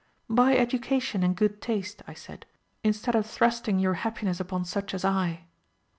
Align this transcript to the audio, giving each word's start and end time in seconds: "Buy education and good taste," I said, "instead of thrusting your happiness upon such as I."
"Buy 0.27 0.57
education 0.57 1.21
and 1.21 1.35
good 1.35 1.61
taste," 1.61 2.01
I 2.07 2.15
said, 2.15 2.47
"instead 2.83 3.13
of 3.13 3.27
thrusting 3.27 3.77
your 3.77 3.93
happiness 4.01 4.39
upon 4.39 4.65
such 4.65 4.95
as 4.95 5.05
I." 5.05 5.41